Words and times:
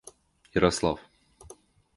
Ярослав 0.55 0.97